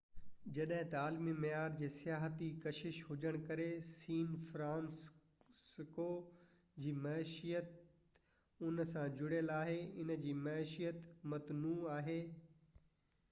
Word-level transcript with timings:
جڏهن 0.53 0.87
ته 0.91 0.99
عالمي 0.99 1.33
معيار 1.41 1.73
جي 1.79 1.87
سياحتي 1.95 2.45
ڪشش 2.61 2.95
هجڻ 3.09 3.35
ڪري 3.49 3.65
سين 3.89 4.31
فرانسسکو 4.53 6.05
جي 6.85 6.93
معيشت 7.03 8.65
ان 8.69 8.83
سان 8.95 9.15
جڙيل 9.21 9.53
آهي 9.59 9.75
ان 10.05 10.15
جي 10.25 10.33
معيشت 10.49 11.05
متنوع 11.35 11.93
آهي 11.99 12.17